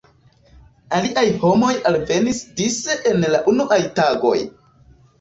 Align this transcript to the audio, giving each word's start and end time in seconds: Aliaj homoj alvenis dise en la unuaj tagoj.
Aliaj 0.99 1.25
homoj 1.43 1.69
alvenis 1.91 2.41
dise 2.65 2.99
en 3.13 3.25
la 3.37 3.45
unuaj 3.55 3.83
tagoj. 4.03 4.37